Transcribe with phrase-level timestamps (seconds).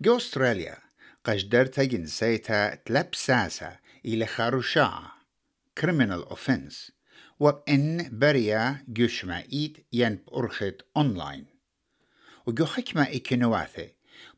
[0.00, 0.78] جو أستراليا
[1.24, 5.12] قجدرت جنسيتا تلبساسا إلى خاروشاعة
[5.80, 6.92] criminal offense.
[7.40, 11.46] وبإن بريا جوشمائيت ين بأرخت أونلاين
[12.46, 13.88] وجو حكمة إكنواثي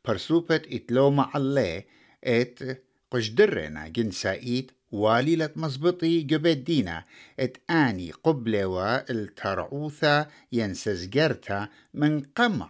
[0.05, 1.87] برسوبت إتلوما عليه
[2.23, 7.03] إت قجدرنا جنسائيت والي مزبطي جبدينا
[7.39, 12.69] ات آني قبلة والترعوثة ينسزجرتا من قمع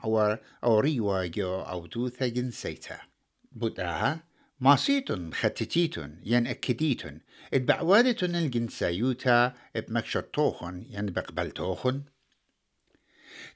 [0.63, 2.99] أو ريواجو أو دوثة جنسيتا.
[3.51, 4.23] بداها
[4.59, 7.19] ماسيتون ختتيتون ين أكديتون
[7.53, 12.01] ات بعوادتون الجنسايوتا بمكشطوخن ين بقبلتوخن.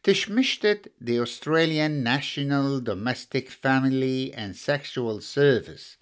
[0.03, 5.97] تشمشتت the Australian National Domestic Family and Sexual Service.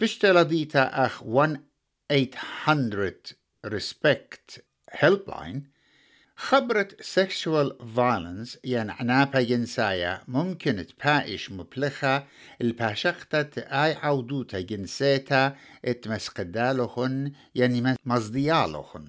[0.00, 1.22] بشتلديتا أخ
[2.10, 3.34] 1-800
[3.66, 5.60] Respect Helpline.
[6.36, 12.26] خبرت sexual violence يعني عنابة جنساية ممكن تبايش مبلخة.
[12.60, 19.08] الباشقتة أي عودوتا جنسيتا اتمسقدالوخن يعني مصديالوخن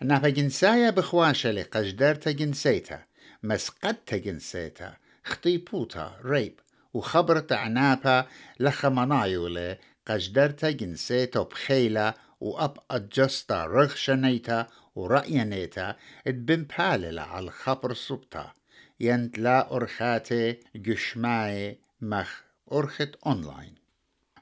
[0.00, 3.02] عنابة جنساية بخواشة لقجدرتا جنسيتا
[3.42, 6.60] مسقدتا جنسيتا خطيبوتا ريب
[6.94, 8.26] وخبرت عنابة
[8.60, 9.76] لخمنايولة
[10.06, 18.52] قجدرتا جنسيتا بخيلة وأب أجستا رغشنيتا ورأينيتا اتبنبالل على الخبر سبتا
[19.00, 22.40] ينت لا أرخاتي جشماي مخ
[22.72, 23.74] أرخت أونلاين.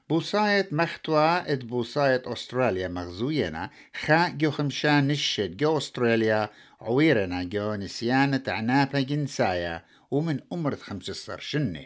[0.09, 6.49] بوسايت مختوا ات بوسايت أستراليا مغزوينا خا جو خمشان نشد جو أستراليا
[6.81, 11.85] عويرنا جو نسيانة عنابة جنسايا ومن أمر خمسة شنة.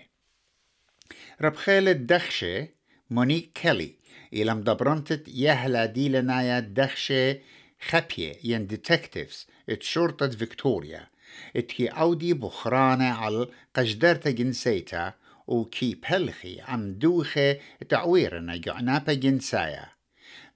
[1.41, 2.67] ربخيلة دخشة
[3.09, 4.00] مونيك كيلي.
[4.33, 7.39] إلى مدبرنتت يهلا ديلنايا دخشة
[7.89, 9.47] خبية ين ديتكتيفز
[9.79, 11.07] شرطة فيكتوريا.
[11.55, 15.13] اتكي أودي بخرانة على قجدرتا جنسيتا
[15.47, 17.57] وكي بلخي عم دوخة
[17.89, 19.85] تعويرنا جعنابا جنسايا.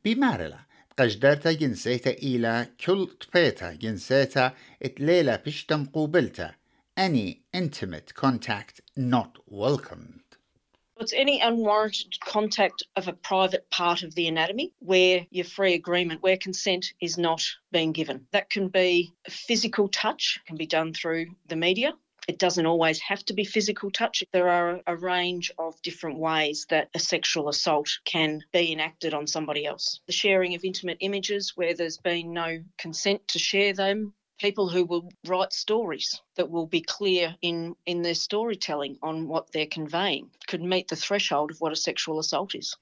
[0.06, 0.60] بمارلا
[1.00, 4.54] قجدرتا جنسيتا إلى كل طبيتا جنسيتا
[4.84, 6.52] اتليلا بشتم قوبلتا.
[6.98, 10.25] Any intimate contact not welcomed
[10.98, 16.24] It's any unwarranted contact of a private part of the anatomy where your free agreement,
[16.24, 18.28] where consent is not being given.
[18.32, 21.94] That can be physical touch, can be done through the media.
[22.28, 24.24] It doesn't always have to be physical touch.
[24.32, 29.28] There are a range of different ways that a sexual assault can be enacted on
[29.28, 30.00] somebody else.
[30.08, 34.14] The sharing of intimate images where there's been no consent to share them,
[34.46, 36.08] people who will write stories
[36.38, 37.58] that will be clear in,
[37.92, 42.20] in their storytelling on what they're conveying could meet the threshold of what a sexual
[42.20, 42.78] assault is.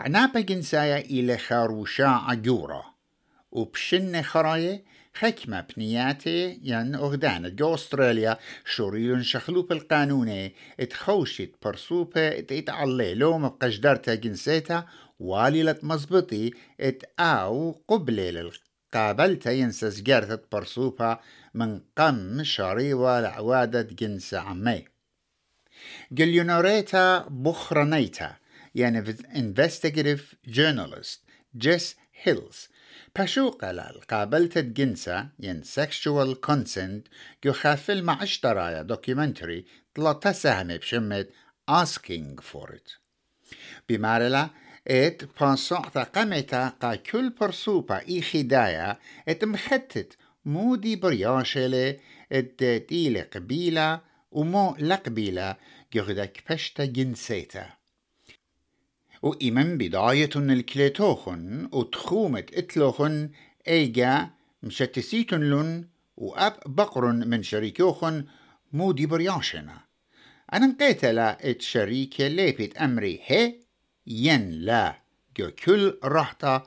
[0.00, 2.84] عنابة جنسايا إلى خاروشا عجورة
[3.52, 13.48] وبشن خراية حكمة بنياتي ين أغدان جو أستراليا شوريلون شخلوب القانوني اتخوشت برسوبة اتعلي لوم
[13.48, 14.86] بقجدرتا جنسيتا
[15.20, 18.30] والي مزبطي ات آو قبلة
[18.94, 21.18] قابلت ينسس جارثة برسوبة
[21.54, 24.84] من قم شريوة لعوادة جنس عمي.
[26.12, 28.36] جليونوريتا بخرنيتا
[28.74, 31.18] يعني investigative journalist
[31.56, 32.68] جيس هيلز.
[33.18, 37.10] بشوقة قابلت جنسة ين sexual consent
[37.44, 39.64] جو خافل مع اشترايا دوكيومنتري
[39.94, 41.28] طلعت سهم بشمت
[41.70, 42.98] asking for it.
[43.88, 44.50] بمارلا
[44.90, 48.96] ات بانسوعتا قمتا قا كل برسوبا إي خدايا
[49.28, 51.96] إت مختت مودي برياشلة
[52.32, 55.56] إت تيلي قبيلة ومو لقبيلة
[55.94, 57.66] جغدك بشتا جنسيتا.
[59.22, 63.30] وإمن بداية الكليتوخن وتخومة إتلوخن
[63.68, 64.30] إيجا
[64.62, 68.24] مشتسيتن لن وأب بقر من شريكوخن
[68.72, 69.80] مودي برياشنا
[70.52, 73.69] أنا نقيتلا إت شريكة ليبت أمري هي
[75.34, 76.62] gökül rahta.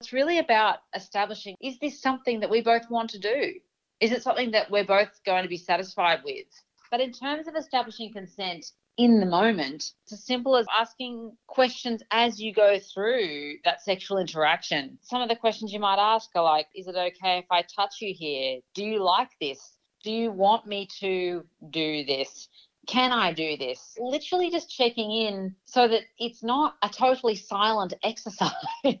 [0.00, 3.60] It's really about establishing is this something that we both want to do?
[4.00, 6.46] Is it something that we're both going to be satisfied with?
[6.90, 8.66] But in terms of establishing consent
[8.96, 14.18] in the moment, it's as simple as asking questions as you go through that sexual
[14.18, 14.98] interaction.
[15.02, 17.96] Some of the questions you might ask are like, is it okay if I touch
[18.00, 18.60] you here?
[18.74, 19.78] Do you like this?
[20.02, 22.48] Do you want me to do this?
[22.86, 23.96] Can I do this?
[23.98, 28.52] Literally just checking in so that it's not a totally silent exercise.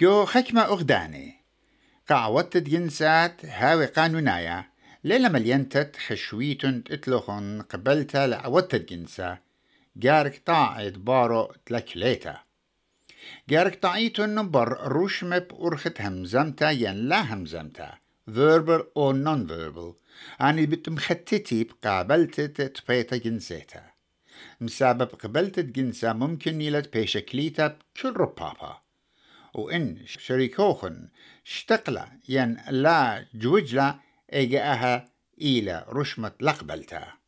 [0.00, 1.34] جو حكمة أغداني.
[2.08, 4.64] قاوت جنسات هاوي قانونايا.
[5.04, 9.38] ليلة ملينتت خشويتن اتلوخن قبلتا لعوت جنسا
[9.96, 12.40] جارك طاعت بارو تلكليتا.
[13.48, 17.99] جارك طاعيتن بر روشمب أرخت همزمتا ين لا همزمتا.
[18.30, 19.94] Verbal or non-verbal
[20.40, 23.82] أني بتمختتي بقابلت تبيتا جنسيتا
[24.60, 28.80] مسبب قبلت جنسا ممكن يلت بيشكليتا بكل ربابا
[29.54, 31.08] وإن شريكوخن
[31.46, 33.98] اشتقلا ين لا جوجلا
[34.32, 35.08] إيجاها
[35.40, 37.19] إلى رشمة لقبلتا.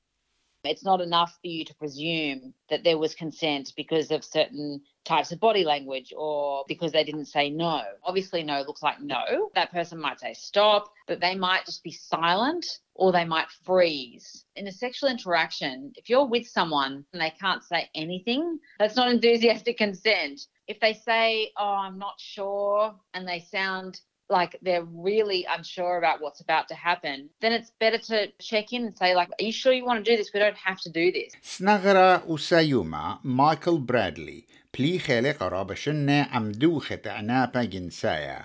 [0.65, 5.33] It's not enough for you to presume that there was consent because of certain types
[5.33, 7.83] of body language or because they didn't say no.
[8.05, 9.51] Obviously, no looks like no.
[9.55, 12.65] That person might say stop, but they might just be silent
[12.95, 14.45] or they might freeze.
[14.55, 19.11] In a sexual interaction, if you're with someone and they can't say anything, that's not
[19.11, 20.43] enthusiastic consent.
[20.69, 24.01] If they say, Oh, I'm not sure, and they sound
[24.39, 28.17] like they're really unsure about what's about to happen, then it's better to
[28.51, 30.29] check in and say, like, are you sure you want to do this?
[30.35, 31.31] We don't have to do this.
[31.43, 34.45] سنغرا وسايوما مايكل برادلي
[34.79, 38.45] بلي خالق قرابة شنة عمدوخة عنابة جنسايا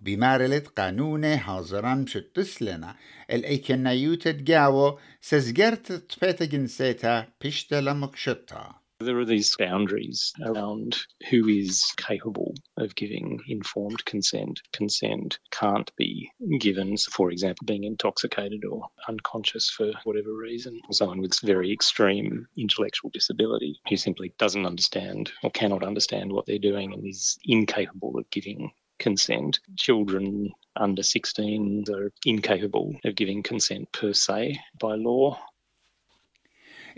[0.00, 2.96] بمارلت قانون حاضرا بشتسلنا
[3.30, 10.98] الأيكنايوت تجاو سزجرت تبيت جنسيتا بشتا لمقشطها There are these boundaries around
[11.30, 14.60] who is capable of giving informed consent.
[14.74, 20.82] Consent can't be given, for example, being intoxicated or unconscious for whatever reason.
[20.90, 26.58] Someone with very extreme intellectual disability who simply doesn't understand or cannot understand what they're
[26.58, 29.60] doing and is incapable of giving consent.
[29.78, 35.40] Children under 16 are incapable of giving consent per se by law.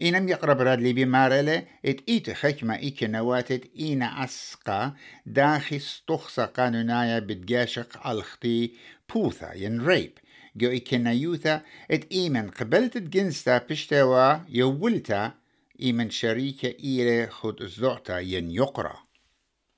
[0.02, 4.92] إنم يقرب رادلي بمارلة إت إيت خكمة إيك نواتت إينا أسقا
[5.26, 8.70] داخي ستخصى قانونايا بتجاشق الخطي
[9.14, 10.12] بوثا ين ريب.
[10.56, 15.32] جو إيك نيوثا إت إيمن قبلت جنستا بشتوا يولتا
[15.82, 19.11] إيمن شريكة إيري خد زعتا ين يقرأ.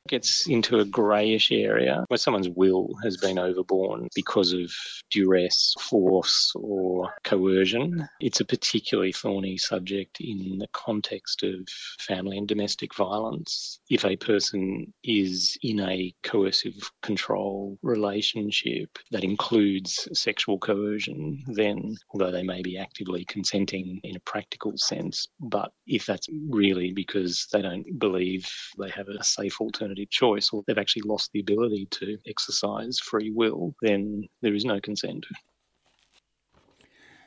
[0.09, 4.71] Gets into a greyish area where someone's will has been overborne because of
[5.11, 8.07] duress, force, or coercion.
[8.21, 11.67] It's a particularly thorny subject in the context of
[11.99, 13.81] family and domestic violence.
[13.89, 22.31] If a person is in a coercive control relationship that includes sexual coercion, then although
[22.31, 27.63] they may be actively consenting in a practical sense, but if that's really because they
[27.63, 31.87] don't believe they have a safe alternative alternative choice or they've actually lost the ability
[31.91, 35.27] to exercise free will, then there is no consent.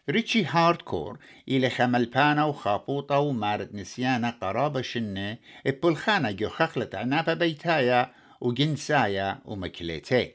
[0.09, 5.37] ريتشي هاردكور إلى خملبانا وخابوطة ومارد نسيانا قرابة شنة
[5.67, 10.33] إبولخانا جو خخلة عنابة بيتايا وجنسايا ومكليتي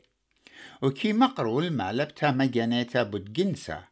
[0.83, 3.85] وكي مقرو المالبتا مجانيتا بودجنسا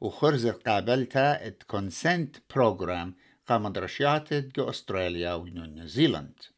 [0.00, 3.14] وخرز قابلتا ات كونسنت بروجرام
[3.46, 6.55] قامت رشياتت جو أستراليا ونيوزيلند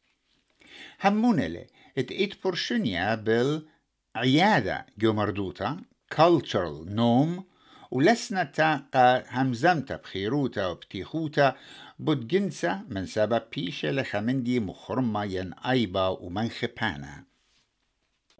[0.99, 1.67] همونلي
[1.97, 5.81] ات ايت بورشنيا بالعيادة جو مردوتا
[6.15, 7.43] cultural نوم
[7.91, 11.55] ولسنا تاقا همزمتا بخيروتا وبتيخوتا
[11.99, 17.28] بود جنسا من سبب بيشة لخمندي مخرمة ين أيبا ومن خبانا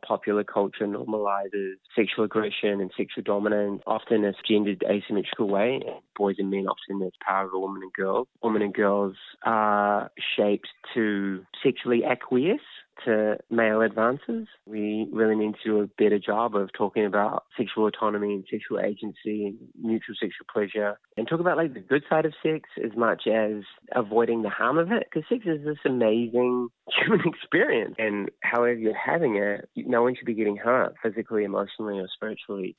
[0.02, 5.82] popular culture normalizes sexual aggression and sexual dominance, often in a gendered asymmetrical way.
[6.16, 8.28] Boys and men often as power of women and girls.
[8.44, 12.60] Women and girls are shaped to sexually acquiesce
[13.05, 14.47] to male advances.
[14.67, 18.81] We really need to do a better job of talking about sexual autonomy and sexual
[18.81, 22.97] agency and mutual sexual pleasure and talk about like the good side of sex as
[22.97, 23.63] much as
[23.95, 28.95] avoiding the harm of it because sex is this amazing human experience and however you're
[28.95, 32.77] having it, no one should be getting hurt physically, emotionally or spiritually.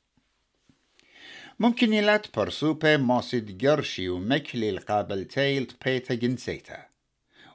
[1.60, 6.89] ممكن يلات برسوبة ماسد جرشي ومكلي القابلتي بيتا جنسيتا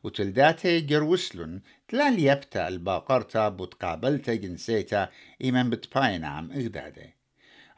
[0.06, 5.10] وتلداتي جروسلون تلال يبتا الباقرتا بتقابلتا جنسيتا
[5.42, 7.14] إيمن بتباين عم إغدادي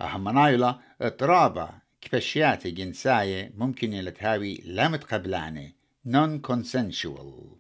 [0.02, 1.70] أهم نايلا اضرابا
[2.02, 7.60] كبشياتي جنساية ممكن يلتهاوي لا متقبلاني non-consensual.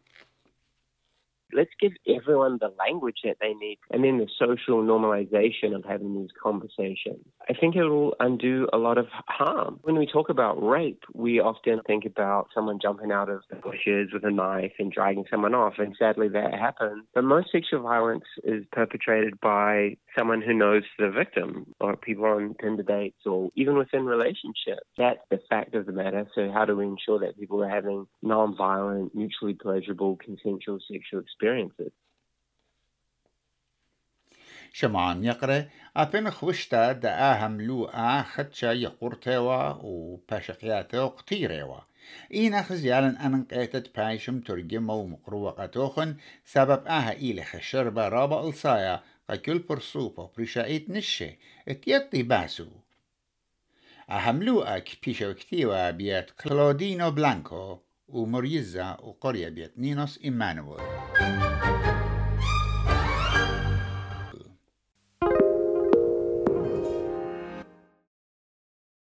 [1.53, 6.15] Let's give everyone the language that they need and then the social normalization of having
[6.17, 7.25] these conversations.
[7.49, 9.79] I think it will undo a lot of harm.
[9.83, 14.09] When we talk about rape, we often think about someone jumping out of the bushes
[14.11, 17.05] with a knife and dragging someone off, and sadly that happens.
[17.13, 22.55] But most sexual violence is perpetrated by someone who knows the victim or people on
[22.61, 24.83] Tinder dates or even within relationships.
[24.97, 26.27] That's the fact of the matter.
[26.35, 31.91] So how do we ensure that people are having non-violent, mutually pleasurable, consensual sexual experiences?
[34.73, 35.65] شمان يقرأ
[35.97, 41.79] أبن خوشتا دا أهم لو آخدشا يقورتوا وباشقياتا وقتيروا
[42.33, 49.03] إينا خزيالا أن قيتت بايشم ترجمة ومقروقة توخن سبب آها إيلي خشربة رابا الصايا.
[49.45, 51.35] كل برصوبة برشايت نشة
[51.67, 52.67] اتيطي باسو.
[54.09, 60.79] أهملوها كبيشة وكتيوة بيت كلودينو بلانكو وموريزا وقرية بيت نينوس إيمانويل